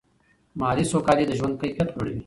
مالي 0.59 0.85
سوکالي 0.91 1.23
د 1.27 1.31
ژوند 1.39 1.55
کیفیت 1.61 1.89
لوړوي. 1.91 2.19